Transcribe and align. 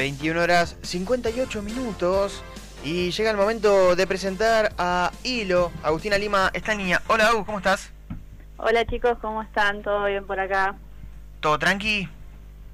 21 0.00 0.40
horas 0.40 0.78
58 0.80 1.60
minutos 1.60 2.42
y 2.82 3.10
llega 3.10 3.32
el 3.32 3.36
momento 3.36 3.94
de 3.94 4.06
presentar 4.06 4.72
a 4.78 5.12
Hilo. 5.24 5.70
Agustina 5.82 6.16
Lima 6.16 6.50
en 6.54 6.78
línea. 6.78 7.02
Hola, 7.06 7.26
Agus, 7.28 7.44
¿cómo 7.44 7.58
estás? 7.58 7.92
Hola 8.56 8.86
chicos, 8.86 9.18
¿cómo 9.20 9.42
están? 9.42 9.82
¿Todo 9.82 10.06
bien 10.06 10.26
por 10.26 10.40
acá? 10.40 10.74
¿Todo 11.40 11.58
tranqui? 11.58 12.08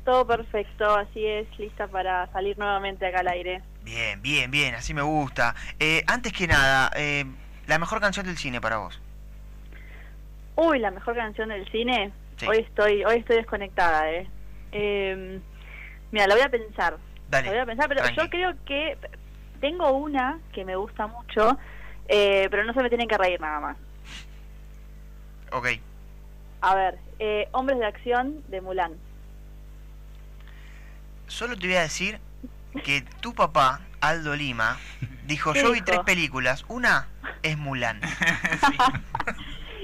Todo 0.04 0.24
perfecto, 0.24 0.94
así 0.94 1.26
es, 1.26 1.48
lista 1.58 1.88
para 1.88 2.30
salir 2.30 2.56
nuevamente 2.58 3.04
acá 3.04 3.18
al 3.18 3.28
aire. 3.28 3.60
Bien, 3.82 4.22
bien, 4.22 4.48
bien, 4.52 4.76
así 4.76 4.94
me 4.94 5.02
gusta. 5.02 5.56
Eh, 5.80 6.04
antes 6.06 6.32
que 6.32 6.46
nada, 6.46 6.92
eh, 6.94 7.24
la 7.66 7.80
mejor 7.80 8.00
canción 8.00 8.24
del 8.26 8.36
cine 8.36 8.60
para 8.60 8.76
vos. 8.76 9.00
Uy, 10.54 10.78
la 10.78 10.92
mejor 10.92 11.16
canción 11.16 11.48
del 11.48 11.68
cine. 11.72 12.12
Sí. 12.36 12.46
Hoy 12.46 12.58
estoy, 12.58 13.04
hoy 13.04 13.16
estoy 13.16 13.34
desconectada, 13.38 14.12
eh. 14.12 14.28
eh 14.70 15.40
mira, 16.12 16.28
la 16.28 16.36
voy 16.36 16.44
a 16.44 16.50
pensar. 16.50 16.98
Dale. 17.30 17.48
Voy 17.48 17.58
a 17.58 17.66
pensar, 17.66 17.88
pero 17.88 18.02
tranqui. 18.02 18.20
yo 18.20 18.30
creo 18.30 18.54
que 18.64 18.96
tengo 19.60 19.90
una 19.92 20.38
que 20.52 20.64
me 20.64 20.76
gusta 20.76 21.06
mucho, 21.06 21.58
eh, 22.08 22.48
pero 22.50 22.64
no 22.64 22.72
se 22.72 22.82
me 22.82 22.88
tienen 22.88 23.08
que 23.08 23.18
reír 23.18 23.40
nada 23.40 23.60
más. 23.60 23.76
Ok. 25.52 25.68
A 26.60 26.74
ver, 26.74 26.98
eh, 27.18 27.48
Hombres 27.52 27.78
de 27.78 27.86
Acción 27.86 28.42
de 28.48 28.60
Mulan. 28.60 28.92
Solo 31.26 31.56
te 31.56 31.66
voy 31.66 31.76
a 31.76 31.82
decir 31.82 32.18
que 32.84 33.02
tu 33.20 33.34
papá, 33.34 33.80
Aldo 34.00 34.36
Lima, 34.36 34.78
dijo, 35.26 35.52
¿Qué 35.52 35.62
yo 35.62 35.72
vi 35.72 35.80
tres 35.80 36.00
películas. 36.00 36.64
Una 36.68 37.08
es 37.42 37.56
Mulan. 37.58 38.00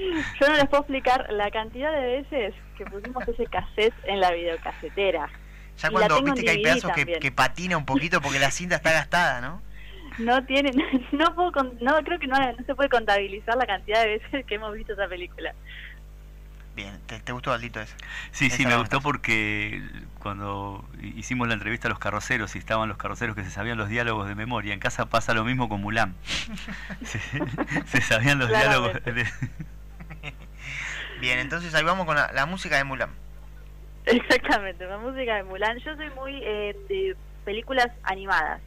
Yo 0.39 0.47
no 0.47 0.55
les 0.55 0.67
puedo 0.67 0.81
explicar 0.81 1.31
la 1.31 1.49
cantidad 1.51 1.91
de 1.91 2.21
veces 2.21 2.53
que 2.77 2.85
pusimos 2.85 3.27
ese 3.27 3.45
cassette 3.47 3.93
en 4.03 4.19
la 4.19 4.31
videocasetera. 4.31 5.29
Ya 5.77 5.89
cuando 5.91 6.21
viste 6.23 6.43
que 6.45 6.51
hay 6.51 6.61
pedazos 6.63 6.91
que, 6.93 7.31
patina 7.31 7.77
un 7.77 7.85
poquito 7.85 8.21
porque 8.21 8.39
la 8.39 8.51
cinta 8.51 8.75
está 8.75 8.91
gastada, 8.93 9.41
¿no? 9.41 9.61
No 10.19 10.43
tienen, 10.45 10.75
no 11.11 11.33
puedo, 11.35 11.51
con- 11.51 11.77
no 11.81 11.95
creo 12.03 12.19
que 12.19 12.27
no, 12.27 12.37
no 12.37 12.65
se 12.65 12.75
puede 12.75 12.89
contabilizar 12.89 13.55
la 13.57 13.65
cantidad 13.65 14.01
de 14.03 14.19
veces 14.19 14.45
que 14.45 14.55
hemos 14.55 14.73
visto 14.73 14.93
esa 14.93 15.07
película. 15.07 15.53
Bien, 16.75 16.99
¿te, 17.05 17.19
te 17.19 17.31
gustó 17.31 17.51
Aldito 17.53 17.79
ese? 17.79 17.93
Sí, 18.31 18.49
sí, 18.49 18.65
me 18.65 18.75
gustó 18.75 18.99
porque 18.99 19.83
cuando 20.17 20.83
hicimos 21.01 21.47
la 21.47 21.53
entrevista 21.53 21.87
a 21.87 21.89
los 21.89 21.99
carroceros 21.99 22.55
y 22.55 22.59
estaban 22.59 22.89
los 22.89 22.97
carroceros 22.97 23.35
que 23.35 23.43
se 23.43 23.51
sabían 23.51 23.77
los 23.77 23.89
diálogos 23.89 24.27
de 24.27 24.33
memoria, 24.33 24.73
en 24.73 24.79
casa 24.79 25.05
pasa 25.05 25.35
lo 25.35 25.43
mismo 25.43 25.69
con 25.69 25.81
Mulan. 25.81 26.15
se, 27.03 27.19
se 27.85 28.01
sabían 28.01 28.39
los 28.39 28.49
diálogos. 28.49 28.93
De- 29.03 29.27
Bien, 31.19 31.39
entonces 31.39 31.73
ahí 31.75 31.83
vamos 31.83 32.05
con 32.05 32.15
la, 32.15 32.31
la 32.33 32.45
música 32.47 32.75
de 32.77 32.83
Mulan. 32.83 33.09
Exactamente, 34.05 34.85
la 34.85 34.97
música 34.97 35.35
de 35.35 35.43
Mulan. 35.43 35.79
Yo 35.79 35.95
soy 35.95 36.09
muy 36.11 36.39
eh, 36.43 36.75
de 36.89 37.15
películas 37.45 37.87
animadas. 38.03 38.61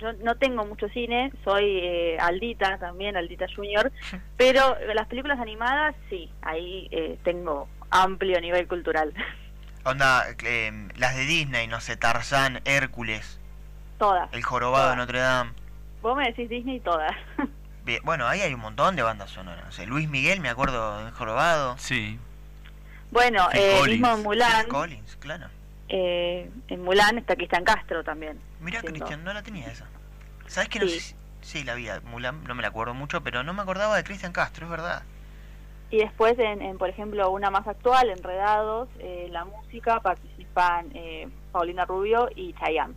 Yo 0.00 0.12
no 0.14 0.36
tengo 0.36 0.64
mucho 0.66 0.88
cine, 0.88 1.32
soy 1.44 1.78
eh, 1.78 2.16
Aldita 2.18 2.76
también, 2.78 3.16
Aldita 3.16 3.46
Junior, 3.54 3.92
pero 4.36 4.76
las 4.94 5.06
películas 5.06 5.38
animadas 5.38 5.94
sí, 6.10 6.28
ahí 6.42 6.88
eh, 6.90 7.18
tengo 7.22 7.68
amplio 7.90 8.40
nivel 8.40 8.66
cultural. 8.66 9.12
Onda, 9.84 10.24
eh, 10.44 10.88
las 10.96 11.16
de 11.16 11.26
Disney, 11.26 11.68
no 11.68 11.80
sé, 11.80 11.96
Tarzán, 11.96 12.60
Hércules, 12.64 13.40
Todas. 13.98 14.32
El 14.32 14.42
Jorobado 14.42 14.84
de 14.84 14.94
Todas. 14.94 14.96
Notre 14.96 15.18
Dame. 15.20 15.52
Vos 16.02 16.16
me 16.16 16.24
decís 16.26 16.48
Disney 16.48 16.80
todas. 16.80 17.12
Bien, 17.84 18.00
bueno, 18.04 18.26
ahí 18.26 18.40
hay 18.40 18.54
un 18.54 18.60
montón 18.60 18.96
de 18.96 19.02
bandas 19.02 19.30
sonoras. 19.30 19.78
Luis 19.86 20.08
Miguel, 20.08 20.40
me 20.40 20.48
acuerdo, 20.48 21.08
Jorobado. 21.12 21.78
Sí, 21.78 22.18
bueno, 23.12 23.48
eh, 23.52 23.76
Collins. 23.78 24.00
mismo 24.00 24.14
en 24.16 24.22
Mulan, 24.24 24.66
Collins, 24.68 25.16
claro. 25.20 25.46
eh, 25.88 26.50
en 26.68 26.82
Mulan 26.82 27.18
está 27.18 27.36
Cristian 27.36 27.62
Castro 27.64 28.02
también. 28.02 28.40
Mirá, 28.60 28.78
haciendo- 28.80 28.98
Cristian, 28.98 29.22
no 29.24 29.32
la 29.32 29.42
tenía 29.42 29.68
esa. 29.68 29.86
¿Sabes 30.48 30.68
que 30.68 30.80
no 30.80 30.86
Sí. 30.88 30.98
sé 31.00 31.16
Sí, 31.42 31.64
la 31.64 31.74
vi, 31.74 31.88
Mulan, 32.04 32.44
no 32.44 32.54
me 32.54 32.62
la 32.62 32.68
acuerdo 32.68 32.94
mucho, 32.94 33.22
pero 33.22 33.42
no 33.42 33.52
me 33.52 33.62
acordaba 33.62 33.96
de 33.96 34.04
Cristian 34.04 34.32
Castro, 34.32 34.66
es 34.66 34.70
verdad. 34.70 35.02
Y 35.90 35.98
después, 35.98 36.38
en, 36.38 36.62
en, 36.62 36.78
por 36.78 36.88
ejemplo, 36.88 37.30
una 37.30 37.50
más 37.50 37.66
actual, 37.66 38.08
Enredados, 38.10 38.88
eh, 39.00 39.26
la 39.30 39.44
música, 39.44 39.98
participan 40.00 40.86
eh, 40.94 41.28
Paulina 41.50 41.84
Rubio 41.84 42.30
y 42.36 42.54
Chayanne. 42.54 42.94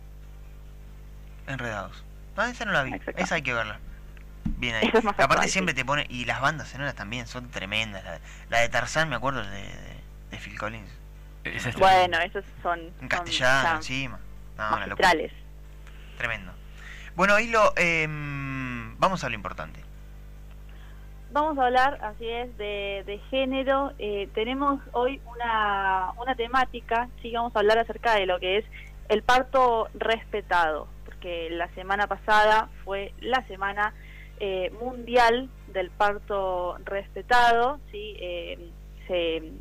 Enredados. 1.46 2.04
No, 2.36 2.44
esa 2.44 2.64
no 2.64 2.72
la 2.72 2.82
vi. 2.84 2.94
Exacto. 2.94 3.20
Esa 3.22 3.34
hay 3.36 3.42
que 3.42 3.52
verla. 3.52 3.78
Bien 4.44 4.76
ahí. 4.76 4.88
Es 4.94 5.04
Aparte 5.04 5.22
actual, 5.24 5.48
siempre 5.48 5.72
sí. 5.74 5.78
te 5.80 5.84
pone... 5.84 6.06
Y 6.08 6.24
las 6.24 6.40
bandas 6.40 6.68
sonoras 6.68 6.94
también 6.94 7.26
son 7.26 7.50
tremendas. 7.50 8.04
La, 8.04 8.20
la 8.48 8.60
de 8.60 8.68
Tarzán, 8.68 9.08
me 9.08 9.16
acuerdo 9.16 9.42
de, 9.44 9.50
de, 9.50 9.95
de 10.30 10.38
Phil 10.38 10.58
Collins. 10.58 10.90
esa 11.44 11.68
es 11.70 11.76
Bueno, 11.76 12.18
esos 12.20 12.44
son, 12.62 12.80
En 13.00 13.08
castellano, 13.08 13.76
encima. 13.76 14.18
No, 14.58 14.68
una 14.76 14.86
locura. 14.86 15.08
magistrales. 15.08 15.32
Tremendo. 16.18 16.52
Bueno, 17.14 17.38
Hilo, 17.38 17.72
em, 17.76 18.98
vamos 18.98 19.22
a 19.24 19.28
lo 19.28 19.34
importante. 19.34 19.80
Vamos 21.32 21.58
a 21.58 21.66
hablar, 21.66 21.98
así 22.02 22.26
es, 22.28 22.56
de, 22.56 23.02
de 23.06 23.18
género. 23.30 23.92
Eh, 23.98 24.28
tenemos 24.34 24.80
hoy 24.92 25.20
una, 25.26 26.12
una 26.18 26.34
temática, 26.34 27.08
sí, 27.20 27.32
vamos 27.32 27.54
a 27.54 27.58
hablar 27.58 27.78
acerca 27.78 28.14
de 28.14 28.26
lo 28.26 28.38
que 28.40 28.58
es 28.58 28.64
el 29.08 29.22
parto 29.22 29.88
respetado, 29.94 30.88
porque 31.04 31.48
la 31.50 31.68
semana 31.74 32.06
pasada 32.06 32.68
fue 32.84 33.12
la 33.20 33.46
semana 33.46 33.92
eh, 34.40 34.72
mundial 34.80 35.48
del 35.68 35.90
parto 35.90 36.76
respetado, 36.84 37.80
sí, 37.90 38.16
eh, 38.18 38.70
se, 39.06 39.52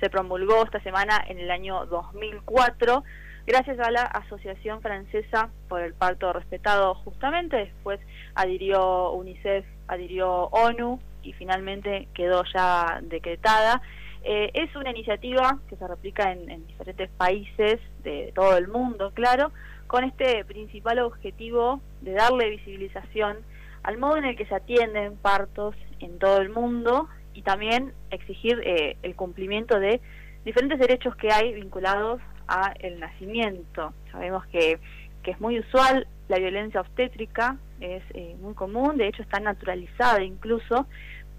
se 0.00 0.10
promulgó 0.10 0.64
esta 0.64 0.80
semana 0.82 1.22
en 1.28 1.38
el 1.38 1.50
año 1.50 1.86
2004 1.86 3.04
gracias 3.46 3.78
a 3.78 3.90
la 3.90 4.02
Asociación 4.02 4.80
Francesa 4.80 5.50
por 5.68 5.82
el 5.82 5.94
Parto 5.94 6.32
Respetado 6.32 6.94
justamente, 6.96 7.56
después 7.56 8.00
adhirió 8.34 9.12
UNICEF, 9.12 9.66
adhirió 9.88 10.44
ONU 10.46 11.00
y 11.22 11.32
finalmente 11.34 12.08
quedó 12.14 12.42
ya 12.54 13.00
decretada. 13.02 13.82
Eh, 14.22 14.50
es 14.54 14.74
una 14.74 14.90
iniciativa 14.90 15.58
que 15.68 15.76
se 15.76 15.86
replica 15.86 16.32
en, 16.32 16.50
en 16.50 16.66
diferentes 16.66 17.10
países 17.10 17.78
de 18.02 18.32
todo 18.34 18.56
el 18.56 18.68
mundo, 18.68 19.12
claro, 19.12 19.52
con 19.86 20.04
este 20.04 20.44
principal 20.46 20.98
objetivo 21.00 21.80
de 22.00 22.12
darle 22.12 22.50
visibilización 22.50 23.38
al 23.82 23.98
modo 23.98 24.16
en 24.16 24.24
el 24.24 24.36
que 24.36 24.46
se 24.46 24.54
atienden 24.54 25.16
partos 25.18 25.76
en 26.00 26.18
todo 26.18 26.38
el 26.38 26.48
mundo 26.48 27.08
y 27.34 27.42
también 27.42 27.92
exigir 28.10 28.60
eh, 28.64 28.96
el 29.02 29.14
cumplimiento 29.14 29.78
de 29.78 30.00
diferentes 30.44 30.78
derechos 30.78 31.16
que 31.16 31.32
hay 31.32 31.54
vinculados 31.54 32.20
a 32.48 32.72
el 32.78 33.00
nacimiento. 33.00 33.92
Sabemos 34.12 34.46
que, 34.46 34.78
que 35.22 35.32
es 35.32 35.40
muy 35.40 35.58
usual 35.58 36.06
la 36.28 36.38
violencia 36.38 36.80
obstétrica, 36.80 37.58
es 37.80 38.02
eh, 38.14 38.34
muy 38.40 38.54
común, 38.54 38.96
de 38.96 39.08
hecho 39.08 39.20
está 39.22 39.40
naturalizada 39.40 40.22
incluso, 40.22 40.86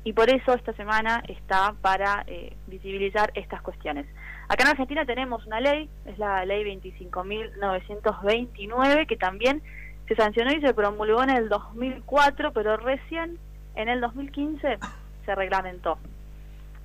y 0.03 0.11
por 0.13 0.29
eso 0.29 0.53
esta 0.53 0.73
semana 0.73 1.23
está 1.28 1.73
para 1.81 2.23
eh, 2.27 2.56
visibilizar 2.67 3.31
estas 3.33 3.63
cuestiones. 3.63 4.06
Acá 4.47 4.66
en 4.66 4.69
Argentina 4.69 5.03
tenemos 5.06 5.44
una 5.47 5.59
ley, 5.59 5.89
es 6.06 6.19
la 6.19 6.45
ley 6.45 6.63
25.929, 6.63 9.07
que 9.07 9.17
también 9.17 9.63
se 10.07 10.16
sancionó 10.16 10.51
y 10.51 10.62
se 10.62 10.75
promulgó 10.75 11.23
en 11.23 11.31
el 11.31 11.50
2004, 11.50 12.53
pero 12.53 12.77
recién 12.77 13.39
en 13.75 13.89
el 13.89 14.00
2015 14.01 14.77
se 15.25 15.36
reglamentó 15.36 15.97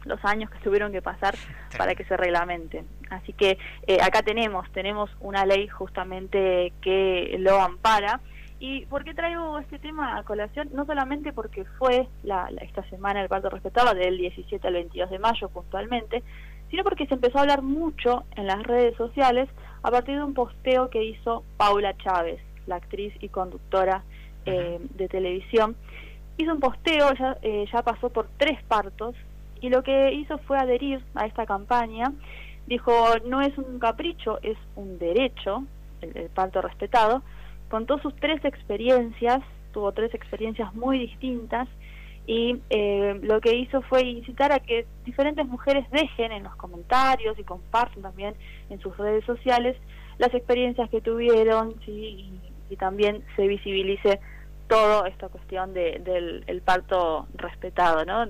los 0.05 0.25
años 0.25 0.51
que 0.51 0.59
tuvieron 0.61 0.93
que 0.93 1.03
pasar 1.03 1.35
para 1.77 1.95
que 1.95 2.05
se 2.05 2.17
reglamente. 2.17 2.85
Así 3.11 3.33
que 3.35 3.59
eh, 3.87 3.99
acá 4.03 4.23
tenemos, 4.23 4.71
tenemos 4.73 5.11
una 5.21 5.45
ley 5.45 5.69
justamente 5.69 6.73
que 6.81 7.37
lo 7.39 7.61
ampara. 7.61 8.21
¿Y 8.59 8.87
por 8.87 9.05
qué 9.05 9.15
traigo 9.15 9.59
este 9.59 9.79
tema 9.79 10.17
a 10.19 10.23
colación? 10.23 10.69
No 10.73 10.85
solamente 10.87 11.33
porque 11.33 11.65
fue 11.79 12.09
la, 12.23 12.51
la- 12.51 12.63
esta 12.63 12.83
semana 12.91 13.23
el 13.23 13.29
parto 13.29 13.49
respetado, 13.51 13.95
del 13.95 14.17
17 14.19 14.67
al 14.67 14.75
22 14.75 15.11
de 15.11 15.19
mayo 15.19 15.49
puntualmente, 15.51 16.23
sino 16.71 16.83
porque 16.85 17.07
se 17.07 17.15
empezó 17.15 17.39
a 17.39 17.43
hablar 17.43 17.63
mucho 17.63 18.25
en 18.37 18.47
las 18.47 18.63
redes 18.63 18.97
sociales 18.97 19.49
a 19.83 19.91
partir 19.91 20.17
de 20.17 20.25
un 20.25 20.35
posteo 20.35 20.89
que 20.91 21.03
hizo 21.05 21.43
Paula 21.57 21.95
Chávez, 21.99 22.41
la 22.67 22.77
actriz 22.77 23.13
y 23.21 23.29
conductora 23.29 24.03
eh, 24.47 24.79
de 24.95 25.09
televisión. 25.09 25.75
Hizo 26.41 26.55
un 26.55 26.61
posteo, 26.61 27.13
ya, 27.13 27.37
eh, 27.43 27.67
ya 27.71 27.83
pasó 27.83 28.09
por 28.09 28.27
tres 28.39 28.63
partos, 28.63 29.15
y 29.61 29.69
lo 29.69 29.83
que 29.83 30.15
hizo 30.15 30.39
fue 30.39 30.57
adherir 30.57 31.05
a 31.15 31.27
esta 31.27 31.45
campaña. 31.45 32.15
Dijo, 32.67 32.91
no 33.27 33.43
es 33.43 33.59
un 33.59 33.79
capricho, 33.79 34.39
es 34.41 34.57
un 34.75 34.99
derecho, 34.99 35.65
el, 36.01 36.31
parto 36.31 36.63
respetado. 36.63 37.23
Contó 37.69 37.99
sus 37.99 38.17
tres 38.17 38.43
experiencias, 38.43 39.43
tuvo 39.73 39.93
tres 39.93 40.15
experiencias 40.15 40.75
muy 40.75 40.99
distintas, 41.01 41.69
y 42.27 42.57
eh, 42.71 43.21
lo 43.23 43.39
que 43.43 43.55
hizo 43.57 43.83
fue 43.83 44.01
incitar 44.05 44.51
a 44.51 44.61
que 44.61 44.87
diferentes 45.05 45.47
mujeres 45.47 45.85
dejen 45.91 46.33
en 46.33 46.45
los 46.45 46.57
comentarios 46.57 47.39
y 47.39 47.45
compartan 47.45 48.01
también 48.01 48.35
en 48.71 48.81
sus 48.81 48.97
redes 48.97 49.27
sociales 49.27 49.77
las 50.17 50.33
experiencias 50.33 50.89
que 50.89 51.03
tuvieron 51.03 51.75
¿sí? 51.85 52.33
y 52.71 52.77
también 52.77 53.25
se 53.37 53.47
visibilice 53.47 54.21
toda 54.71 55.09
esta 55.09 55.29
cuestión 55.29 55.75
de, 55.75 56.01
del 56.05 56.45
el 56.47 56.63
parto 56.63 57.27
respetado, 57.35 58.05
¿no? 58.05 58.23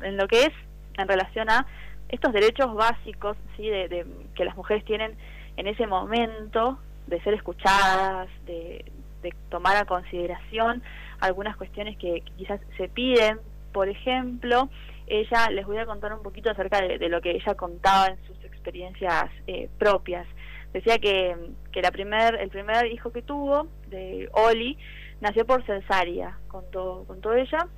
En 0.00 0.16
lo 0.16 0.26
que 0.26 0.44
es 0.44 0.52
en 0.96 1.06
relación 1.06 1.50
a 1.50 1.66
estos 2.08 2.32
derechos 2.32 2.74
básicos, 2.74 3.36
¿sí? 3.56 3.68
De, 3.68 4.06
que 4.34 4.46
las 4.46 4.56
mujeres 4.56 4.84
tienen 4.86 5.14
en 5.58 5.66
ese 5.66 5.86
momento 5.86 6.78
de 7.06 7.20
ser 7.20 7.34
escuchadas, 7.34 8.28
de, 8.46 8.86
de 9.22 9.34
tomar 9.50 9.76
a 9.76 9.84
consideración 9.84 10.82
algunas 11.20 11.56
cuestiones 11.58 11.98
que, 11.98 12.22
quizás 12.38 12.58
se 12.78 12.88
piden. 12.88 13.38
Por 13.74 13.90
ejemplo, 13.90 14.70
ella, 15.06 15.50
les 15.50 15.66
voy 15.66 15.76
a 15.76 15.84
contar 15.84 16.14
un 16.14 16.22
poquito 16.22 16.50
acerca 16.50 16.80
de, 16.80 17.08
lo 17.10 17.20
que 17.20 17.32
ella 17.32 17.54
contaba 17.54 18.06
en 18.06 18.16
sus 18.26 18.42
experiencias 18.44 19.26
eh, 19.46 19.68
propias. 19.78 20.26
Decía 20.72 20.98
que, 20.98 21.36
que 21.70 21.82
la 21.82 21.90
primer, 21.90 22.36
el 22.36 22.48
primer 22.48 22.86
hijo 22.86 23.12
que 23.12 23.20
tuvo, 23.20 23.68
de 23.88 24.30
Oli, 24.32 24.78
nació 25.22 25.46
por 25.46 25.64
cesárea, 25.64 26.36
contó, 26.48 27.04
contó 27.06 27.32
ella, 27.32 27.68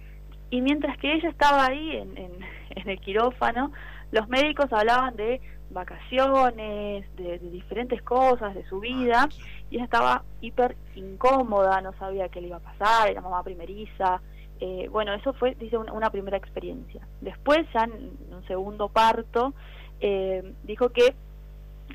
y 0.50 0.61
mientras 0.62 0.96
que 0.99 1.14
ella 1.14 1.29
estaba 1.29 1.67
ahí 1.67 1.96
en, 1.96 2.17
en, 2.70 2.88
el 2.88 3.00
quirófano, 3.00 3.70
los 4.11 4.29
médicos 4.29 4.73
hablaban 4.73 5.14
de 5.14 5.41
vacaciones, 5.70 7.05
de, 7.17 7.38
de, 7.38 7.50
diferentes 7.50 8.02
cosas, 8.02 8.55
de 8.55 8.64
su 8.67 8.81
vida, 8.81 9.29
y 9.70 9.76
ella 9.76 9.85
estaba 9.85 10.23
hiper 10.41 10.76
incómoda, 10.94 11.81
no 11.81 11.93
sabía 11.99 12.29
qué 12.29 12.41
le 12.41 12.49
iba 12.49 12.56
a 12.56 12.61
pasar, 12.61 13.11
era 13.11 13.20
mamá 13.20 13.43
primeriza. 13.43 14.20
Eh, 14.61 14.88
bueno, 14.91 15.12
eso 15.12 15.32
fue, 15.35 15.55
dice, 15.56 15.76
una, 15.76 16.11
primera 16.11 16.37
experiencia. 16.37 17.06
Después, 17.20 17.67
ya 17.75 17.85
en 17.85 18.17
un 18.32 18.46
segundo 18.46 18.88
parto, 18.88 19.52
eh, 20.00 20.55
dijo 20.62 20.88
que 20.91 21.14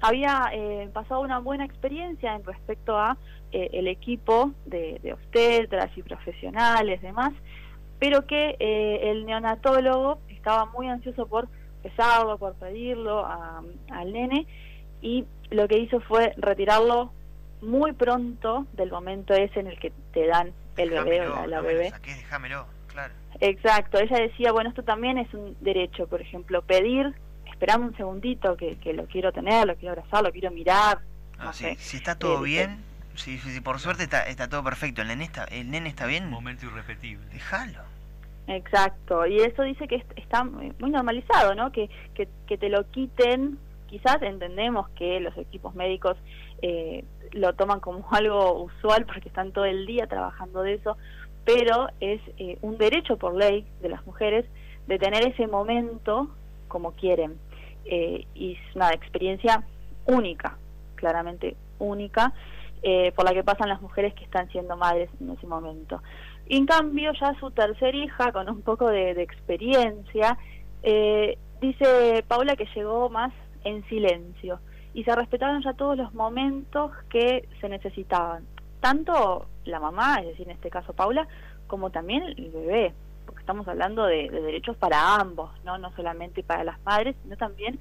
había 0.02 0.50
eh, 0.54 0.90
pasado 0.94 1.22
una 1.22 1.40
buena 1.40 1.66
experiencia 1.66 2.36
en 2.36 2.44
respecto 2.44 2.98
a 2.98 3.18
el 3.52 3.88
equipo 3.88 4.52
de, 4.66 5.00
de 5.02 5.14
obstetras 5.14 5.90
y 5.98 6.04
profesionales, 6.04 7.02
demás, 7.02 7.34
pero 8.00 8.26
que 8.26 8.56
el 8.60 9.26
neonatólogo 9.26 10.20
estaba 10.30 10.66
muy 10.66 10.88
ansioso 10.88 11.28
por 11.28 11.48
pesarlo, 11.84 12.38
por 12.38 12.54
pedirlo 12.56 13.26
al 13.26 14.14
nene, 14.14 14.48
y 15.02 15.26
lo 15.50 15.68
que 15.68 15.78
hizo 15.78 16.00
fue 16.02 16.34
retirarlo 16.38 17.12
muy 17.62 17.94
pronto 17.94 18.66
del 18.74 18.92
momento 18.92 19.34
ese 19.34 19.60
en 19.60 19.68
el 19.68 19.80
que 19.80 19.92
te 20.14 20.28
dan 20.28 20.54
el 20.78 20.92
bebé 20.92 21.28
o 21.28 21.46
la, 21.46 21.62
bebé. 21.62 21.92
claro. 22.88 23.14
Exacto, 23.42 24.00
ella 24.00 24.18
decía, 24.18 24.52
bueno, 24.52 24.70
esto 24.70 24.84
también 24.84 25.18
es 25.18 25.34
un 25.34 25.56
derecho, 25.62 26.08
por 26.08 26.22
ejemplo, 26.22 26.62
pedir, 26.62 27.14
esperame 27.52 27.86
un 27.86 27.98
segundito 27.98 28.56
que, 28.56 28.78
que 28.78 28.94
lo 28.94 29.06
quiero 29.06 29.32
tener, 29.32 29.68
lo 29.68 29.76
quiero 29.76 29.94
abrazar, 29.94 30.24
lo 30.24 30.32
quiero 30.32 30.52
mirar. 30.52 31.00
Ah, 31.38 31.54
Si 31.54 31.98
está 31.98 32.18
todo 32.18 32.40
eh, 32.46 32.50
bien, 32.50 32.84
si, 33.20 33.38
si, 33.38 33.62
por 33.62 33.80
suerte 33.80 34.04
está, 34.04 34.24
está 34.24 34.50
todo 34.50 34.64
perfecto, 34.64 35.02
el 35.02 35.10
nene 35.10 35.26
está, 35.26 35.46
el 35.46 35.70
nene 35.70 35.90
está 35.90 36.06
bien. 36.06 36.26
Un 36.26 36.32
momento 36.32 36.66
irrepetible. 36.66 37.26
Déjalo. 37.32 37.84
Exacto, 38.48 39.28
y 39.28 39.38
eso 39.38 39.62
dice 39.62 39.88
que 39.88 40.04
está 40.16 40.44
muy 40.44 40.90
normalizado, 40.90 41.54
¿no? 41.54 41.72
Que, 41.72 41.88
que, 42.16 42.28
que 42.48 42.58
te 42.58 42.70
lo 42.70 42.90
quiten, 42.90 43.60
quizás 43.86 44.22
entendemos 44.22 44.90
que 44.90 45.20
los 45.20 45.38
equipos 45.38 45.76
médicos 45.76 46.18
eh, 46.62 47.04
lo 47.32 47.54
toman 47.54 47.80
como 47.80 48.06
algo 48.12 48.64
usual 48.64 49.06
porque 49.06 49.30
están 49.30 49.52
todo 49.52 49.66
el 49.66 49.86
día 49.86 50.08
trabajando 50.08 50.64
de 50.64 50.74
eso, 50.74 50.98
pero 51.46 51.90
es 52.00 52.22
eh, 52.38 52.58
un 52.62 52.78
derecho 52.78 53.18
por 53.18 53.36
ley 53.36 53.66
de 53.82 53.90
las 53.90 54.06
mujeres 54.06 54.46
de 54.88 54.98
tener 54.98 55.28
ese 55.28 55.48
momento 55.48 56.30
como 56.68 56.94
quieren. 56.94 57.38
Eh, 57.86 58.26
y 58.36 58.54
es 58.54 58.76
una 58.76 58.90
experiencia 58.90 59.64
única, 60.06 60.58
claramente 60.96 61.56
única, 61.80 62.34
eh, 62.82 63.12
por 63.16 63.26
la 63.26 63.34
que 63.34 63.44
pasan 63.44 63.70
las 63.70 63.82
mujeres 63.82 64.14
que 64.14 64.24
están 64.24 64.50
siendo 64.50 64.78
madres 64.78 65.10
en 65.20 65.32
ese 65.32 65.48
momento. 65.48 66.02
en 66.48 66.66
cambio, 66.66 67.12
ya 67.14 67.34
su 67.40 67.52
tercer 67.52 67.96
hija, 67.96 68.32
con 68.32 68.50
un 68.50 68.62
poco 68.62 68.88
de, 68.88 69.14
de 69.14 69.24
experiencia, 69.24 70.38
dice 71.62 72.24
Paula 72.28 72.56
que 72.56 72.68
llegó 72.74 73.10
más 73.10 73.34
en 73.64 73.84
silencio 73.90 74.60
y 74.94 75.04
se 75.04 75.16
respetaron 75.16 75.62
ya 75.62 75.74
todos 75.74 75.98
los 75.98 76.14
momentos 76.14 76.92
que 77.10 77.48
se 77.62 77.70
necesitaban, 77.70 78.46
tanto 78.80 79.48
la 79.66 79.80
mamá, 79.80 80.18
es 80.22 80.28
decir, 80.28 80.48
en 80.48 80.56
este 80.56 80.70
caso 80.70 80.94
Paula, 80.94 81.28
como 81.68 81.92
también 81.92 82.24
el 82.24 82.50
bebé, 82.50 82.94
porque 83.26 83.42
estamos 83.42 83.68
hablando 83.68 84.06
de, 84.06 84.30
derechos 84.30 84.76
para 84.78 85.16
ambos, 85.16 85.52
no 85.64 85.78
no 85.78 85.92
solamente 85.96 86.44
para 86.44 86.64
las 86.64 86.82
madres, 86.84 87.16
sino 87.24 87.38
también 87.38 87.80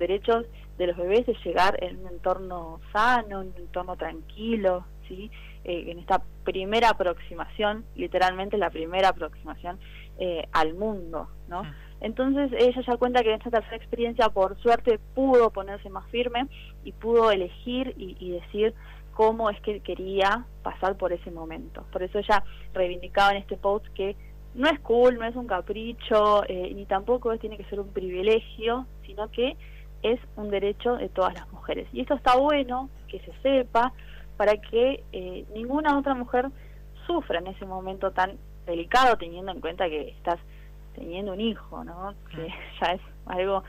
derechos 0.00 0.46
de 0.78 0.88
los 0.88 0.96
bebés 0.96 1.26
de 1.26 1.36
llegar 1.44 1.76
en 1.84 2.00
un 2.00 2.08
entorno 2.08 2.80
sano, 2.92 3.42
en 3.42 3.48
un 3.48 3.56
entorno 3.56 3.96
tranquilo, 3.96 4.84
¿sí? 5.06 5.30
Eh, 5.62 5.90
en 5.90 5.98
esta 5.98 6.22
primera 6.42 6.88
aproximación, 6.88 7.84
literalmente 7.94 8.56
la 8.56 8.70
primera 8.70 9.10
aproximación 9.10 9.78
eh, 10.18 10.48
al 10.52 10.74
mundo, 10.74 11.28
¿no? 11.48 11.62
Entonces 12.00 12.50
ella 12.58 12.80
ya 12.80 12.96
cuenta 12.96 13.22
que 13.22 13.28
en 13.28 13.36
esta 13.36 13.50
tercera 13.50 13.76
experiencia 13.76 14.30
por 14.30 14.58
suerte 14.62 14.98
pudo 15.14 15.50
ponerse 15.50 15.90
más 15.90 16.06
firme 16.10 16.46
y 16.82 16.92
pudo 16.92 17.30
elegir 17.30 17.94
y, 17.98 18.30
decir 18.30 18.74
cómo 19.12 19.50
es 19.50 19.60
que 19.60 19.80
quería 19.80 20.46
pasar 20.62 20.96
por 20.96 21.12
ese 21.12 21.30
momento. 21.30 21.84
Por 21.92 22.02
eso 22.02 22.18
ella 22.18 22.42
reivindicaba 22.72 23.32
en 23.32 23.38
este 23.38 23.58
post 23.58 23.86
que 23.94 24.16
no 24.54 24.66
es 24.68 24.80
cool, 24.80 25.18
no 25.18 25.26
es 25.26 25.36
un 25.36 25.46
capricho, 25.46 26.42
eh, 26.48 26.72
ni 26.74 26.86
tampoco 26.86 27.36
tiene 27.36 27.58
que 27.58 27.64
ser 27.64 27.80
un 27.80 27.88
privilegio, 27.88 28.86
sino 29.04 29.30
que 29.30 29.56
es 30.02 30.20
un 30.36 30.50
derecho 30.50 30.96
de 30.96 31.08
todas 31.08 31.34
las 31.34 31.50
mujeres. 31.52 31.88
Y 31.92 32.00
esto 32.00 32.14
está 32.14 32.36
bueno 32.36 32.88
que 33.08 33.20
se 33.20 33.32
sepa 33.42 33.92
para 34.36 34.56
que 34.56 35.04
eh, 35.12 35.44
ninguna 35.54 35.98
otra 35.98 36.14
mujer 36.14 36.50
sufra 37.06 37.40
en 37.40 37.48
ese 37.48 37.66
momento 37.66 38.10
tan 38.12 38.38
delicado, 38.66 39.16
teniendo 39.16 39.52
en 39.52 39.60
cuenta 39.60 39.88
que 39.88 40.08
estás 40.08 40.38
teniendo 40.94 41.32
un 41.32 41.40
hijo, 41.40 41.84
¿no? 41.84 42.14
Que 42.30 42.48
ya 42.80 42.92
es 42.92 43.00
algo 43.26 43.62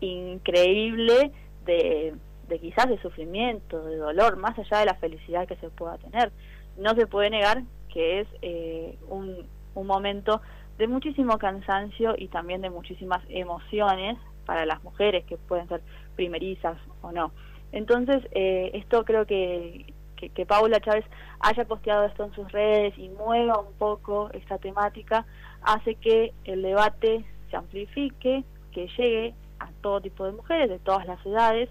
increíble 0.00 1.30
de, 1.64 2.14
de 2.48 2.58
quizás 2.58 2.88
de 2.88 3.00
sufrimiento, 3.00 3.84
de 3.84 3.96
dolor, 3.96 4.36
más 4.36 4.58
allá 4.58 4.78
de 4.78 4.86
la 4.86 4.94
felicidad 4.94 5.46
que 5.46 5.56
se 5.56 5.70
pueda 5.70 5.98
tener. 5.98 6.32
No 6.76 6.94
se 6.94 7.06
puede 7.06 7.30
negar 7.30 7.62
que 7.92 8.20
es 8.20 8.28
eh, 8.42 8.98
un, 9.08 9.46
un 9.74 9.86
momento 9.86 10.40
de 10.78 10.88
muchísimo 10.88 11.38
cansancio 11.38 12.14
y 12.16 12.28
también 12.28 12.62
de 12.62 12.70
muchísimas 12.70 13.22
emociones 13.28 14.16
para 14.50 14.66
las 14.66 14.82
mujeres 14.82 15.24
que 15.26 15.36
pueden 15.36 15.68
ser 15.68 15.80
primerizas 16.16 16.76
o 17.02 17.12
no. 17.12 17.30
Entonces, 17.70 18.20
eh, 18.32 18.72
esto 18.74 19.04
creo 19.04 19.24
que, 19.24 19.94
que, 20.16 20.30
que, 20.30 20.44
Paula 20.44 20.80
Chávez 20.80 21.04
haya 21.38 21.64
posteado 21.66 22.04
esto 22.06 22.24
en 22.24 22.32
sus 22.32 22.50
redes 22.50 22.92
y 22.98 23.10
mueva 23.10 23.60
un 23.60 23.72
poco 23.74 24.28
esta 24.32 24.58
temática, 24.58 25.24
hace 25.62 25.94
que 25.94 26.32
el 26.42 26.62
debate 26.62 27.24
se 27.48 27.56
amplifique, 27.56 28.42
que 28.72 28.88
llegue 28.98 29.34
a 29.60 29.68
todo 29.82 30.00
tipo 30.00 30.24
de 30.24 30.32
mujeres, 30.32 30.68
de 30.68 30.80
todas 30.80 31.06
las 31.06 31.24
edades, 31.24 31.68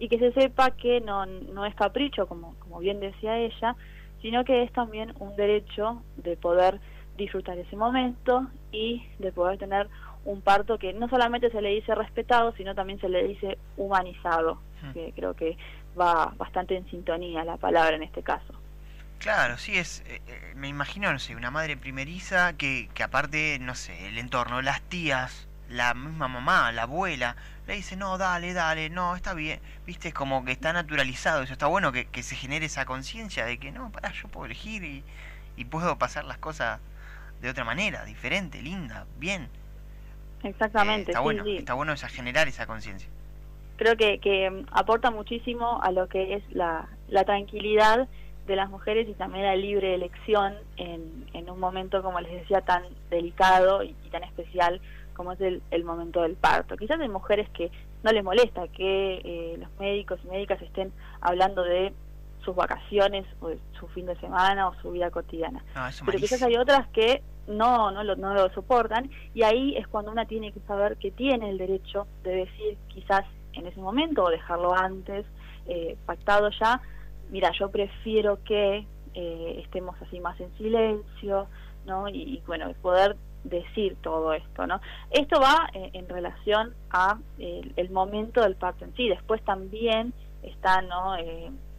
y 0.00 0.08
que 0.08 0.18
se 0.18 0.32
sepa 0.32 0.72
que 0.72 1.00
no, 1.00 1.26
no 1.26 1.64
es 1.64 1.76
capricho, 1.76 2.26
como, 2.26 2.56
como 2.58 2.80
bien 2.80 2.98
decía 2.98 3.38
ella, 3.38 3.76
sino 4.20 4.44
que 4.44 4.64
es 4.64 4.72
también 4.72 5.14
un 5.20 5.36
derecho 5.36 6.02
de 6.16 6.36
poder 6.36 6.80
disfrutar 7.16 7.56
ese 7.56 7.76
momento 7.76 8.48
y 8.72 9.06
de 9.20 9.30
poder 9.30 9.58
tener 9.58 9.88
un 10.26 10.40
parto 10.42 10.78
que 10.78 10.92
no 10.92 11.08
solamente 11.08 11.50
se 11.50 11.62
le 11.62 11.70
dice 11.70 11.94
respetado, 11.94 12.52
sino 12.56 12.74
también 12.74 13.00
se 13.00 13.08
le 13.08 13.22
dice 13.26 13.58
humanizado, 13.76 14.60
hmm. 14.82 14.92
que 14.92 15.12
creo 15.14 15.34
que 15.34 15.56
va 15.98 16.34
bastante 16.36 16.76
en 16.76 16.88
sintonía 16.90 17.44
la 17.44 17.56
palabra 17.56 17.96
en 17.96 18.02
este 18.02 18.22
caso. 18.22 18.52
Claro, 19.18 19.56
sí, 19.56 19.78
es, 19.78 20.02
eh, 20.06 20.20
eh, 20.26 20.52
me 20.56 20.68
imagino, 20.68 21.12
no 21.12 21.18
sé, 21.18 21.36
una 21.36 21.50
madre 21.50 21.76
primeriza 21.76 22.52
que, 22.54 22.90
que 22.92 23.02
aparte, 23.02 23.58
no 23.60 23.74
sé, 23.74 24.08
el 24.08 24.18
entorno, 24.18 24.60
las 24.62 24.82
tías, 24.82 25.48
la 25.70 25.94
misma 25.94 26.28
mamá, 26.28 26.70
la 26.72 26.82
abuela, 26.82 27.36
le 27.66 27.76
dice, 27.76 27.96
no, 27.96 28.18
dale, 28.18 28.52
dale, 28.52 28.90
no, 28.90 29.14
está 29.16 29.32
bien, 29.32 29.60
viste, 29.86 30.08
es 30.08 30.14
como 30.14 30.44
que 30.44 30.52
está 30.52 30.72
naturalizado, 30.72 31.42
eso 31.42 31.52
está 31.52 31.66
bueno 31.66 31.92
que, 31.92 32.06
que 32.06 32.22
se 32.22 32.34
genere 32.34 32.66
esa 32.66 32.84
conciencia 32.84 33.46
de 33.46 33.58
que, 33.58 33.70
no, 33.70 33.90
pará, 33.90 34.12
yo 34.12 34.28
puedo 34.28 34.46
elegir 34.46 34.82
y, 34.84 35.04
y 35.56 35.64
puedo 35.64 35.96
pasar 35.98 36.24
las 36.24 36.38
cosas 36.38 36.80
de 37.40 37.48
otra 37.48 37.64
manera, 37.64 38.04
diferente, 38.04 38.60
linda, 38.60 39.06
bien. 39.18 39.48
Exactamente. 40.42 41.10
Eh, 41.10 41.12
está 41.12 41.20
bueno, 41.20 41.44
está 41.46 41.74
bueno 41.74 41.92
esa, 41.92 42.08
generar 42.08 42.48
esa 42.48 42.66
conciencia. 42.66 43.08
Creo 43.76 43.96
que, 43.96 44.18
que 44.18 44.50
mm, 44.50 44.66
aporta 44.72 45.10
muchísimo 45.10 45.80
a 45.82 45.90
lo 45.92 46.08
que 46.08 46.34
es 46.34 46.42
la, 46.52 46.88
la 47.08 47.24
tranquilidad 47.24 48.08
de 48.46 48.56
las 48.56 48.70
mujeres 48.70 49.08
y 49.08 49.14
también 49.14 49.44
la 49.44 49.56
libre 49.56 49.94
elección 49.94 50.54
en, 50.76 51.28
en 51.32 51.50
un 51.50 51.58
momento, 51.58 52.02
como 52.02 52.20
les 52.20 52.32
decía, 52.32 52.60
tan 52.60 52.84
delicado 53.10 53.82
y, 53.82 53.92
tan 54.10 54.22
especial 54.22 54.80
como 55.14 55.32
es 55.32 55.40
el, 55.40 55.62
el, 55.70 55.84
momento 55.84 56.22
del 56.22 56.36
parto. 56.36 56.76
Quizás 56.76 57.00
hay 57.00 57.08
mujeres 57.08 57.48
que 57.50 57.70
no 58.02 58.12
les 58.12 58.22
molesta 58.22 58.68
que 58.68 59.20
eh, 59.24 59.56
los 59.58 59.68
médicos 59.80 60.20
y 60.24 60.28
médicas 60.28 60.60
estén 60.62 60.92
hablando 61.20 61.64
de 61.64 61.92
sus 62.44 62.54
vacaciones 62.54 63.26
o 63.40 63.48
de 63.48 63.58
su 63.78 63.88
fin 63.88 64.06
de 64.06 64.14
semana 64.20 64.68
o 64.68 64.74
su 64.80 64.92
vida 64.92 65.10
cotidiana. 65.10 65.64
Pero 66.04 66.18
quizás 66.18 66.42
hay 66.42 66.56
otras 66.56 66.86
que 66.88 67.22
no, 67.46 67.90
no, 67.90 68.04
lo, 68.04 68.16
no 68.16 68.34
lo 68.34 68.50
soportan 68.50 69.10
y 69.34 69.42
ahí 69.42 69.76
es 69.76 69.86
cuando 69.88 70.10
una 70.10 70.26
tiene 70.26 70.52
que 70.52 70.60
saber 70.60 70.96
que 70.96 71.10
tiene 71.10 71.50
el 71.50 71.58
derecho 71.58 72.06
de 72.22 72.36
decir 72.36 72.78
quizás 72.88 73.24
en 73.52 73.66
ese 73.66 73.80
momento 73.80 74.24
o 74.24 74.30
dejarlo 74.30 74.74
antes, 74.74 75.24
eh, 75.66 75.96
pactado 76.06 76.50
ya, 76.50 76.80
mira, 77.30 77.50
yo 77.58 77.70
prefiero 77.70 78.38
que 78.44 78.86
eh, 79.14 79.60
estemos 79.64 79.96
así 80.02 80.20
más 80.20 80.38
en 80.40 80.54
silencio, 80.58 81.46
¿no? 81.86 82.08
Y, 82.08 82.42
bueno, 82.46 82.70
poder 82.82 83.16
decir 83.44 83.96
todo 84.02 84.32
esto, 84.32 84.66
¿no? 84.66 84.80
Esto 85.10 85.40
va 85.40 85.68
eh, 85.72 85.90
en 85.94 86.08
relación 86.08 86.74
a 86.90 87.18
el, 87.38 87.90
momento 87.90 88.42
del 88.42 88.56
parto 88.56 88.84
en 88.84 88.94
sí. 88.94 89.08
Después 89.08 89.42
también 89.42 90.12
está, 90.42 90.82
¿no? 90.82 91.16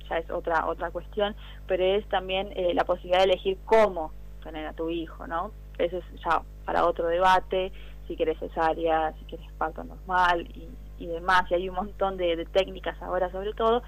ya 0.09 0.17
es 0.17 0.29
otra 0.29 0.65
otra 0.67 0.91
cuestión, 0.91 1.35
pero 1.67 1.83
es 1.83 2.07
también 2.07 2.49
eh, 2.55 2.73
la 2.73 2.85
posibilidad 2.85 3.19
de 3.19 3.31
elegir 3.31 3.57
cómo 3.65 4.11
tener 4.47 4.65
a 4.65 4.73
tu 4.73 4.89
hijo, 4.89 5.27
¿no? 5.27 5.51
Eso 5.77 5.97
es 5.97 6.05
ya 6.23 6.41
para 6.65 6.85
otro 6.85 7.07
debate, 7.07 7.71
si 8.07 8.15
querés 8.15 8.39
cesárea, 8.39 9.13
si 9.19 9.25
querés 9.25 9.51
parto 9.57 9.83
normal 9.83 10.47
y, 10.97 11.05
demás, 11.05 11.43
y 11.49 11.53
hay 11.55 11.69
un 11.69 11.75
montón 11.75 12.17
de, 12.17 12.45
técnicas 12.51 12.99
ahora 13.01 13.31
sobre 13.31 13.53
todo, 13.53 13.83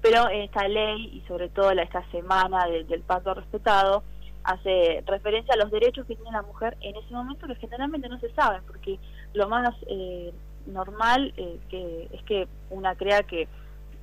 pero 0.00 0.28
esta 0.28 0.66
ley 0.68 1.10
y 1.12 1.20
sobre 1.26 1.48
todo 1.48 1.74
la, 1.74 1.82
esta 1.82 2.08
semana 2.10 2.66
del 2.66 3.02
parto 3.02 3.34
respetado 3.34 4.04
hace 4.44 5.02
referencia 5.06 5.54
a 5.54 5.56
los 5.56 5.70
derechos 5.70 6.06
que 6.06 6.16
tiene 6.16 6.30
la 6.30 6.42
mujer 6.42 6.76
en 6.80 6.96
ese 6.96 7.12
momento 7.12 7.46
que 7.46 7.56
generalmente 7.56 8.08
no 8.08 8.18
se 8.20 8.32
saben, 8.34 8.62
porque 8.66 8.98
lo 9.32 9.48
más 9.48 9.74
eh, 9.86 10.32
normal 10.66 11.32
eh, 11.36 11.58
que 11.68 12.08
es 12.12 12.22
que 12.24 12.46
una 12.70 12.94
crea 12.94 13.22
que 13.22 13.48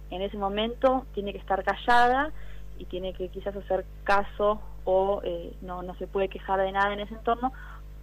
en 0.10 0.22
ese 0.22 0.38
momento 0.38 1.06
tiene 1.14 1.32
que 1.32 1.40
estar 1.40 1.64
callada 1.64 2.32
y 2.82 2.86
tiene 2.86 3.14
que 3.14 3.30
quizás 3.30 3.56
hacer 3.56 3.86
caso 4.04 4.60
o 4.86 5.22
eh, 5.24 5.54
no, 5.62 5.84
no 5.84 5.94
se 5.96 6.08
puede 6.08 6.30
quejar 6.30 6.60
de 6.60 6.72
nada 6.72 6.92
en 6.94 7.02
ese 7.02 7.14
entorno, 7.14 7.54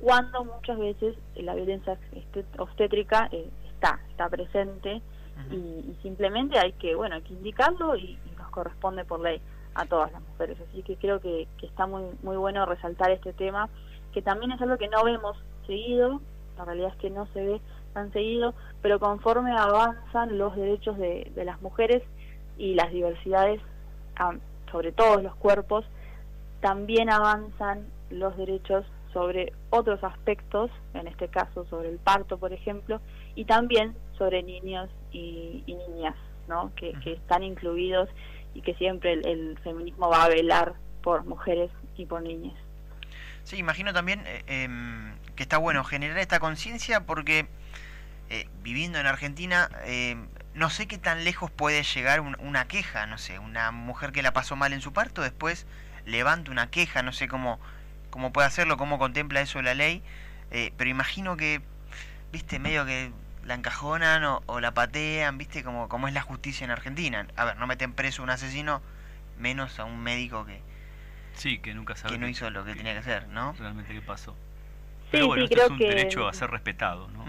cuando 0.00 0.44
muchas 0.44 0.78
veces 0.78 1.16
la 1.34 1.56
violencia 1.56 1.98
obstétrica 2.58 3.28
está, 3.74 3.98
está 4.10 4.28
presente 4.28 5.02
y, 5.50 5.96
simplemente 6.02 6.58
hay 6.58 6.72
que, 6.74 6.94
bueno, 6.94 7.16
hay 7.16 7.22
que 7.22 7.32
indicarlo 7.32 7.96
y, 7.96 8.16
nos 8.38 8.50
corresponde 8.50 9.04
por 9.04 9.18
ley 9.20 9.40
a 9.74 9.84
todas 9.86 10.12
las 10.12 10.22
mujeres. 10.22 10.58
Así 10.68 10.82
que 10.82 10.96
creo 10.96 11.20
que, 11.20 11.48
está 11.62 11.86
muy, 11.86 12.04
muy 12.22 12.36
bueno 12.36 12.64
resaltar 12.64 13.10
este 13.10 13.32
tema, 13.32 13.68
que 14.12 14.22
también 14.22 14.52
es 14.52 14.60
algo 14.60 14.78
que 14.78 14.88
no 14.88 15.02
vemos 15.02 15.36
seguido, 15.66 16.20
la 16.56 16.64
realidad 16.64 16.92
es 16.92 17.00
que 17.00 17.10
no 17.10 17.26
se 17.32 17.44
ve 17.44 17.60
tan 17.94 18.12
seguido, 18.12 18.54
pero 18.80 19.00
conforme 19.00 19.50
avanzan 19.56 20.38
los 20.38 20.54
derechos 20.54 20.96
de, 20.98 21.32
de 21.34 21.44
las 21.44 21.60
mujeres 21.62 22.02
y 22.56 22.74
las 22.74 22.92
diversidades 22.92 23.60
sobre 24.70 24.92
todos 24.92 25.22
los 25.22 25.34
cuerpos, 25.36 25.84
también 26.60 27.10
avanzan 27.10 27.86
los 28.10 28.36
derechos 28.36 28.84
sobre 29.12 29.52
otros 29.70 30.02
aspectos, 30.04 30.70
en 30.94 31.06
este 31.06 31.28
caso 31.28 31.66
sobre 31.66 31.88
el 31.88 31.98
parto, 31.98 32.38
por 32.38 32.52
ejemplo, 32.52 33.00
y 33.34 33.44
también 33.44 33.96
sobre 34.16 34.42
niños 34.42 34.90
y, 35.12 35.64
niñas, 35.66 36.16
¿no? 36.48 36.72
Que, 36.76 36.94
están 37.04 37.42
incluidos 37.42 38.08
y 38.54 38.62
que 38.62 38.74
siempre 38.74 39.12
el, 39.14 39.58
feminismo 39.62 40.08
va 40.08 40.24
a 40.24 40.28
velar 40.28 40.74
por 41.02 41.24
mujeres 41.24 41.70
y 41.96 42.06
por 42.06 42.22
niñas. 42.22 42.54
Sí, 43.44 43.56
imagino 43.56 43.92
también 43.92 44.22
eh, 44.26 44.42
em, 44.46 45.14
que 45.36 45.42
está 45.42 45.56
bueno 45.58 45.82
generar 45.84 46.18
esta 46.18 46.38
conciencia 46.38 47.06
porque 47.06 47.46
eh, 48.28 48.46
viviendo 48.62 48.98
en 48.98 49.06
Argentina 49.06 49.70
eh, 49.86 50.16
no 50.54 50.70
sé 50.70 50.86
qué 50.86 50.98
tan 50.98 51.24
lejos 51.24 51.50
puede 51.50 51.82
llegar 51.82 52.20
una 52.20 52.66
queja, 52.66 53.06
no 53.06 53.18
sé, 53.18 53.38
una 53.38 53.70
mujer 53.70 54.12
que 54.12 54.22
la 54.22 54.32
pasó 54.32 54.56
mal 54.56 54.72
en 54.72 54.80
su 54.80 54.92
parto 54.92 55.22
después 55.22 55.66
levanta 56.04 56.50
una 56.50 56.70
queja, 56.70 57.02
no 57.02 57.12
sé 57.12 57.28
cómo 57.28 57.60
cómo 58.10 58.32
puede 58.32 58.46
hacerlo, 58.46 58.76
cómo 58.76 58.98
contempla 58.98 59.40
eso 59.40 59.62
la 59.62 59.74
ley, 59.74 60.02
eh, 60.50 60.72
pero 60.76 60.90
imagino 60.90 61.36
que, 61.36 61.60
viste, 62.32 62.58
medio 62.58 62.84
que 62.84 63.12
la 63.44 63.54
encajonan 63.54 64.22
o, 64.24 64.60
la 64.60 64.74
patean, 64.74 65.38
viste, 65.38 65.62
como, 65.62 65.88
como 65.88 66.08
es 66.08 66.14
la 66.14 66.22
justicia 66.22 66.64
en 66.64 66.70
Argentina. 66.70 67.26
A 67.36 67.44
ver, 67.44 67.56
no 67.56 67.66
meten 67.66 67.92
preso 67.92 68.22
a 68.22 68.24
un 68.24 68.30
asesino, 68.30 68.82
menos 69.38 69.78
a 69.78 69.84
un 69.84 70.00
médico 70.00 70.44
que... 70.44 70.60
Sí, 71.34 71.58
que 71.58 71.72
nunca 71.72 71.96
sabe. 71.96 72.14
Que 72.14 72.18
no 72.18 72.28
hizo 72.28 72.50
lo 72.50 72.64
que, 72.64 72.74
tenía 72.74 72.92
que 72.92 72.98
hacer, 72.98 73.28
¿no? 73.28 73.54
Realmente 73.58 73.94
qué 73.94 74.02
pasó. 74.02 74.36
Pero 75.10 75.28
bueno, 75.28 75.44
esto 75.44 75.62
es 75.62 75.70
un 75.70 75.78
derecho 75.78 76.28
a 76.28 76.32
ser 76.32 76.50
respetado, 76.50 77.08
¿no? 77.08 77.24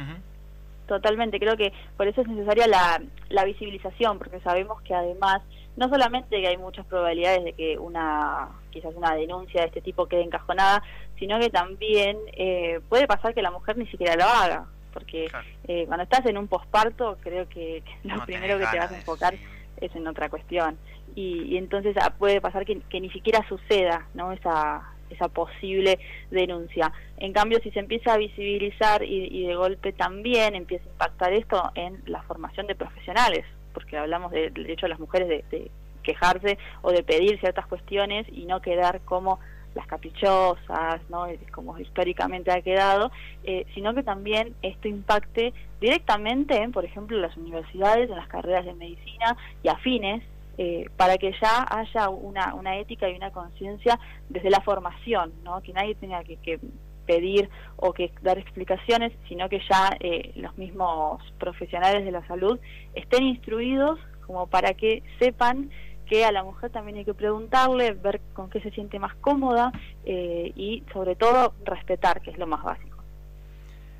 Totalmente, 0.89 1.39
creo 1.39 1.55
que 1.55 1.71
por 1.95 2.07
eso 2.07 2.21
es 2.21 2.27
necesaria 2.27 2.65
la, 2.65 2.99
la 3.29 3.45
visibilización, 3.45 4.17
porque 4.17 4.39
sabemos 4.39 4.81
que 4.81 4.95
además 4.95 5.43
no 5.75 5.87
solamente 5.87 6.41
que 6.41 6.47
hay 6.47 6.57
muchas 6.57 6.83
probabilidades 6.87 7.43
de 7.43 7.53
que 7.53 7.77
una 7.77 8.49
quizás 8.71 8.95
una 8.95 9.13
denuncia 9.13 9.61
de 9.61 9.67
este 9.67 9.81
tipo 9.81 10.07
quede 10.07 10.23
encajonada, 10.23 10.81
sino 11.19 11.39
que 11.39 11.51
también 11.51 12.17
eh, 12.33 12.79
puede 12.89 13.05
pasar 13.05 13.35
que 13.35 13.43
la 13.43 13.51
mujer 13.51 13.77
ni 13.77 13.85
siquiera 13.85 14.15
lo 14.15 14.23
haga, 14.23 14.65
porque 14.91 15.27
eh, 15.67 15.85
cuando 15.85 16.05
estás 16.05 16.25
en 16.25 16.39
un 16.39 16.47
posparto 16.47 17.19
creo 17.21 17.47
que, 17.47 17.83
lo 18.03 18.25
primero 18.25 18.57
que 18.57 18.65
te 18.65 18.79
vas 18.79 18.91
a 18.91 18.97
enfocar 18.97 19.35
es 19.79 19.95
en 19.95 20.07
otra 20.07 20.27
cuestión. 20.27 20.75
Y, 21.13 21.55
entonces 21.55 21.95
ah, 22.01 22.15
puede 22.17 22.41
pasar 22.41 22.65
que, 22.65 22.81
ni 22.99 23.11
siquiera 23.11 23.47
suceda 23.47 24.07
no 24.15 24.31
esa 24.31 24.81
esa 25.09 25.27
posible 25.27 25.99
denuncia. 26.31 26.91
En 27.17 27.33
cambio, 27.33 27.59
si 27.61 27.71
se 27.71 27.79
empieza 27.79 28.13
a 28.13 28.17
visibilizar 28.17 29.03
y, 29.03 29.45
de 29.45 29.55
golpe 29.55 29.93
también 29.93 30.55
empieza 30.55 30.85
a 30.85 30.91
impactar 30.91 31.33
esto 31.33 31.71
en 31.75 32.01
la 32.05 32.21
formación 32.23 32.67
de 32.67 32.75
profesionales, 32.75 33.45
porque 33.73 33.97
hablamos 33.97 34.31
del 34.31 34.53
derecho 34.53 34.85
a 34.85 34.89
las 34.89 34.99
mujeres 34.99 35.43
de, 35.49 35.71
quejarse 36.03 36.57
o 36.81 36.91
de 36.91 37.03
pedir 37.03 37.39
ciertas 37.39 37.67
cuestiones 37.67 38.25
y 38.31 38.45
no 38.45 38.61
quedar 38.61 39.01
como 39.01 39.39
las 39.75 39.85
caprichosas, 39.85 41.01
¿no? 41.09 41.27
como 41.51 41.77
históricamente 41.77 42.51
ha 42.51 42.61
quedado, 42.61 43.11
eh, 43.43 43.65
sino 43.75 43.93
que 43.93 44.01
también 44.01 44.55
esto 44.63 44.87
impacte 44.87 45.53
directamente, 45.79 46.55
en, 46.55 46.71
por 46.71 46.85
ejemplo, 46.85 47.17
las 47.19 47.35
universidades, 47.37 48.09
en 48.09 48.15
las 48.15 48.27
carreras 48.27 48.65
de 48.65 48.73
medicina 48.73 49.37
y 49.61 49.67
afines, 49.67 50.23
eh, 50.61 50.89
para 50.97 51.17
que 51.17 51.31
ya 51.41 51.65
haya 51.69 52.09
una, 52.09 52.53
una 52.53 52.75
ética 52.75 53.07
y 53.09 53.15
una 53.15 53.31
conciencia 53.31 53.97
desde 54.27 54.49
la 54.49 54.59
formación, 54.59 55.31
¿no? 55.41 55.61
que 55.61 55.71
nadie 55.71 55.95
tenga 55.95 56.21
que, 56.25 56.35
que 56.35 56.59
pedir 57.05 57.49
o 57.77 57.93
que 57.93 58.11
dar 58.21 58.37
explicaciones, 58.37 59.13
sino 59.29 59.47
que 59.47 59.61
ya 59.69 59.95
eh, 60.01 60.33
los 60.35 60.57
mismos 60.57 61.23
profesionales 61.39 62.03
de 62.03 62.11
la 62.11 62.27
salud 62.27 62.59
estén 62.93 63.23
instruidos 63.23 64.01
como 64.27 64.47
para 64.47 64.73
que 64.73 65.01
sepan 65.17 65.69
que 66.07 66.25
a 66.25 66.31
la 66.33 66.43
mujer 66.43 66.71
también 66.71 66.97
hay 66.97 67.05
que 67.05 67.13
preguntarle, 67.13 67.93
ver 67.93 68.19
con 68.33 68.49
qué 68.49 68.59
se 68.59 68.71
siente 68.71 68.99
más 68.99 69.15
cómoda 69.15 69.71
eh, 70.03 70.51
y 70.57 70.83
sobre 70.91 71.15
todo 71.15 71.53
respetar, 71.63 72.19
que 72.19 72.31
es 72.31 72.37
lo 72.37 72.47
más 72.47 72.65
básico. 72.65 72.97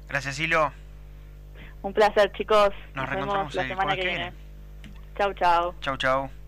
Gracias, 0.09 0.37
Hilo. 0.41 0.73
Un 1.83 1.93
placer, 1.93 2.33
chicos. 2.33 2.71
Nos, 2.95 3.09
vemos 3.09 3.55
la 3.55 3.65
semana 3.65 3.95
que, 3.95 4.03
viene. 4.03 4.33
Chau, 5.17 5.33
chau. 5.35 5.73
Chau, 5.79 5.95
chau. 5.95 6.38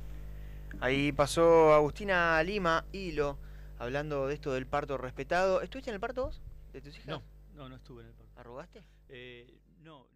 Ahí 0.81 1.11
pasó 1.11 1.73
Agustina 1.75 2.41
Lima, 2.41 2.85
Hilo, 2.91 3.37
hablando 3.77 4.27
de 4.27 4.33
esto 4.33 4.51
del 4.51 4.65
parto 4.65 4.97
respetado. 4.97 5.61
¿Estuviste 5.61 5.91
en 5.91 5.93
el 5.95 5.99
parto 5.99 6.25
vos? 6.25 6.41
de 6.73 6.81
tus 6.81 6.95
hijas? 6.95 7.07
No, 7.07 7.21
no, 7.53 7.69
no 7.69 7.75
estuve 7.75 8.01
en 8.01 8.07
el 8.07 8.13
parto. 8.15 8.39
¿Arrugaste? 8.39 8.83
Eh, 9.09 9.59
no. 9.83 10.07